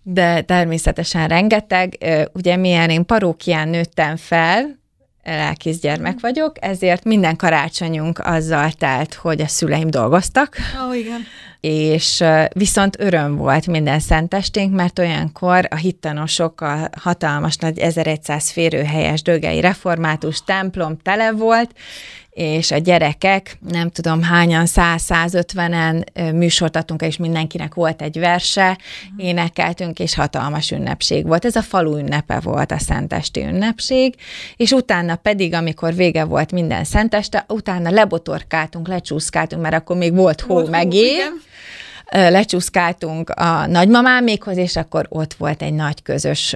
De 0.03 0.41
természetesen 0.41 1.27
rengeteg. 1.27 1.97
Ugye 2.33 2.55
milyen 2.55 2.89
én 2.89 3.05
parókián 3.05 3.69
nőttem 3.69 4.15
fel, 4.15 4.79
lelkész 5.23 5.79
gyermek 5.79 6.13
mhm. 6.13 6.21
vagyok, 6.21 6.55
ezért 6.59 7.03
minden 7.03 7.35
karácsonyunk 7.35 8.19
azzal 8.19 8.71
telt, 8.71 9.13
hogy 9.13 9.41
a 9.41 9.47
szüleim 9.47 9.89
dolgoztak. 9.89 10.57
Ó, 10.83 10.87
oh, 10.87 10.97
igen. 10.97 11.21
És 11.61 12.23
viszont 12.53 12.99
öröm 12.99 13.35
volt 13.35 13.67
minden 13.67 13.99
szentesténk, 13.99 14.75
mert 14.75 14.99
olyankor 14.99 15.67
a 15.69 15.75
hittanosok 15.75 16.61
a 16.61 16.89
hatalmas 16.97 17.55
nagy 17.55 17.79
1100 17.79 18.49
férőhelyes 18.49 19.21
dögei 19.21 19.59
református 19.61 20.43
templom 20.43 20.97
tele 20.97 21.31
volt, 21.31 21.75
és 22.39 22.71
a 22.71 22.77
gyerekek, 22.77 23.57
nem 23.69 23.89
tudom 23.89 24.21
hányan, 24.21 24.65
100-150-en 24.67 26.33
műsort 26.33 26.75
adtunk, 26.75 27.01
és 27.01 27.17
mindenkinek 27.17 27.73
volt 27.73 28.01
egy 28.01 28.19
verse, 28.19 28.77
énekeltünk, 29.17 29.99
és 29.99 30.15
hatalmas 30.15 30.71
ünnepség 30.71 31.25
volt. 31.25 31.45
Ez 31.45 31.55
a 31.55 31.61
falu 31.61 31.97
ünnepe 31.97 32.39
volt, 32.39 32.71
a 32.71 32.79
szentesti 32.79 33.41
ünnepség, 33.43 34.15
és 34.55 34.71
utána 34.71 35.15
pedig, 35.15 35.53
amikor 35.53 35.95
vége 35.95 36.23
volt 36.23 36.51
minden 36.51 36.83
szenteste, 36.83 37.45
utána 37.47 37.89
lebotorkáltunk, 37.89 38.87
lecsúszkáltunk, 38.87 39.61
mert 39.61 39.75
akkor 39.75 39.97
még 39.97 40.15
volt 40.15 40.41
hó, 40.41 40.53
volt 40.53 40.69
meg 40.69 40.93
lecsúszkáltunk 42.11 43.29
a 43.29 43.67
nagymamámékhoz, 43.67 44.57
és 44.57 44.75
akkor 44.75 45.05
ott 45.09 45.33
volt 45.33 45.61
egy 45.61 45.73
nagy 45.73 46.01
közös 46.01 46.55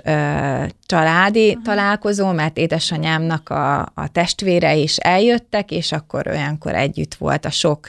családi 0.93 1.57
találkozó, 1.63 2.31
mert 2.31 2.57
édesanyámnak 2.57 3.49
a, 3.49 3.79
a 3.79 4.07
testvére 4.11 4.75
is 4.75 4.97
eljöttek, 4.97 5.71
és 5.71 5.91
akkor 5.91 6.27
olyankor 6.27 6.75
együtt 6.75 7.15
volt 7.15 7.45
a 7.45 7.49
sok 7.49 7.87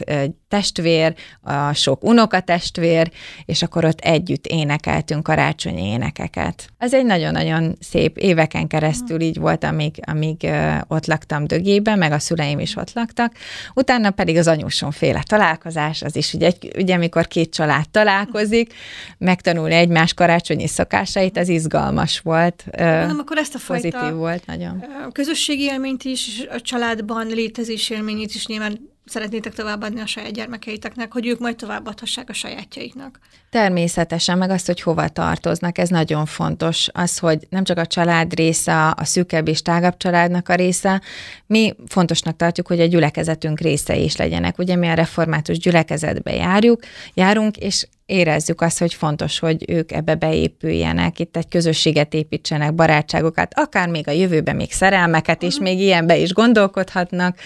testvér, 0.54 1.14
a 1.42 1.72
sok 1.72 2.04
unokatestvér, 2.04 3.10
és 3.44 3.62
akkor 3.62 3.84
ott 3.84 4.00
együtt 4.00 4.46
énekeltünk 4.46 5.22
karácsonyi 5.22 5.86
énekeket. 5.86 6.68
Ez 6.78 6.94
egy 6.94 7.04
nagyon-nagyon 7.04 7.76
szép 7.80 8.18
éveken 8.18 8.66
keresztül 8.66 9.20
így 9.20 9.38
volt, 9.38 9.64
amíg, 9.64 10.00
amíg 10.06 10.46
ott 10.88 11.06
laktam 11.06 11.46
dögében, 11.46 11.98
meg 11.98 12.12
a 12.12 12.18
szüleim 12.18 12.58
is 12.58 12.76
ott 12.76 12.92
laktak. 12.92 13.32
Utána 13.74 14.10
pedig 14.10 14.36
az 14.36 14.46
anyósom 14.46 14.90
féle 14.90 15.22
találkozás, 15.26 16.02
az 16.02 16.16
is 16.16 16.32
ugye, 16.34 16.50
ugye 16.76 16.94
amikor 16.94 17.26
két 17.26 17.52
család 17.52 17.88
találkozik, 17.90 18.74
megtanulni 19.18 19.74
egymás 19.74 20.14
karácsonyi 20.14 20.66
szokásait, 20.66 21.38
az 21.38 21.48
izgalmas 21.48 22.20
volt. 22.20 22.64
Nem, 23.06 23.18
akkor 23.18 23.36
ezt 23.36 23.54
a 23.54 23.58
fajta 23.58 23.88
pozitív 23.90 24.16
volt 24.16 24.46
nagyon. 24.46 24.84
közösségi 25.12 25.62
élményt 25.62 26.04
is, 26.04 26.46
a 26.50 26.60
családban 26.60 27.26
létezés 27.26 27.90
élményét 27.90 28.34
is 28.34 28.46
nyilván 28.46 28.92
szeretnétek 29.04 29.54
továbbadni 29.54 30.00
a 30.00 30.06
saját 30.06 30.32
gyermekeiteknek, 30.32 31.12
hogy 31.12 31.26
ők 31.26 31.38
majd 31.38 31.56
továbbadhassák 31.56 32.28
a 32.28 32.32
sajátjaiknak. 32.32 33.18
Természetesen, 33.50 34.38
meg 34.38 34.50
azt, 34.50 34.66
hogy 34.66 34.80
hova 34.80 35.08
tartoznak, 35.08 35.78
ez 35.78 35.88
nagyon 35.88 36.26
fontos. 36.26 36.88
Az, 36.92 37.18
hogy 37.18 37.46
nem 37.50 37.64
csak 37.64 37.78
a 37.78 37.86
család 37.86 38.34
része, 38.34 38.88
a 38.88 39.04
szűkebb 39.04 39.48
és 39.48 39.62
tágabb 39.62 39.96
családnak 39.96 40.48
a 40.48 40.54
része, 40.54 41.02
mi 41.46 41.74
fontosnak 41.86 42.36
tartjuk, 42.36 42.66
hogy 42.66 42.80
a 42.80 42.86
gyülekezetünk 42.86 43.60
része 43.60 43.96
is 43.96 44.16
legyenek. 44.16 44.58
Ugye 44.58 44.76
mi 44.76 44.88
a 44.88 44.94
református 44.94 45.58
gyülekezetbe 45.58 46.34
járjuk, 46.34 46.80
járunk, 47.14 47.56
és 47.56 47.86
érezzük 48.06 48.60
azt, 48.60 48.78
hogy 48.78 48.94
fontos, 48.94 49.38
hogy 49.38 49.64
ők 49.68 49.92
ebbe 49.92 50.14
beépüljenek, 50.14 51.18
itt 51.18 51.36
egy 51.36 51.48
közösséget 51.48 52.14
építsenek, 52.14 52.74
barátságokat, 52.74 53.54
akár 53.54 53.88
még 53.88 54.08
a 54.08 54.10
jövőben 54.10 54.56
még 54.56 54.72
szerelmeket 54.72 55.42
is, 55.42 55.58
még 55.58 55.80
ilyenbe 55.80 56.16
is 56.16 56.32
gondolkodhatnak. 56.32 57.38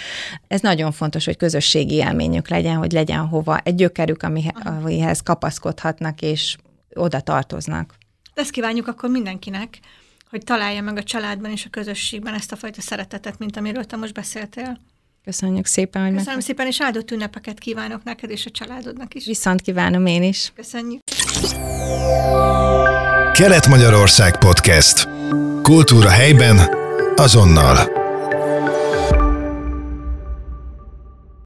Ez 0.48 0.60
nagyon 0.60 0.92
fontos, 0.92 1.24
hogy 1.24 1.36
közösségi 1.36 1.94
élményük 1.94 2.48
legyen, 2.48 2.76
hogy 2.76 2.92
legyen 2.92 3.26
hova 3.26 3.58
egy 3.58 3.74
gyökerük, 3.74 4.22
amihez 4.64 5.20
kapaszkodhatnak 5.20 6.22
és 6.22 6.56
oda 6.94 7.20
tartoznak. 7.20 7.94
Ezt 8.34 8.50
kívánjuk 8.50 8.86
akkor 8.86 9.10
mindenkinek, 9.10 9.78
hogy 10.30 10.44
találja 10.44 10.82
meg 10.82 10.96
a 10.96 11.02
családban 11.02 11.50
és 11.50 11.64
a 11.64 11.70
közösségben 11.70 12.34
ezt 12.34 12.52
a 12.52 12.56
fajta 12.56 12.80
szeretetet, 12.80 13.38
mint 13.38 13.56
amiről 13.56 13.84
te 13.84 13.96
most 13.96 14.14
beszéltél. 14.14 14.78
Köszönjük 15.28 15.66
szépen, 15.66 16.02
hogy 16.02 16.12
Köszönöm 16.12 16.34
meg... 16.34 16.44
szépen, 16.44 16.66
és 16.66 16.80
áldott 16.80 17.10
ünnepeket 17.10 17.58
kívánok 17.58 18.04
neked 18.04 18.30
és 18.30 18.46
a 18.46 18.50
családodnak 18.50 19.14
is. 19.14 19.26
Viszont 19.26 19.60
kívánom 19.60 20.06
én 20.06 20.22
is. 20.22 20.52
Köszönjük. 20.56 21.00
Kelet-Magyarország 23.32 24.38
Podcast. 24.38 25.08
Kultúra 25.62 26.08
helyben, 26.08 26.58
azonnal. 27.16 27.97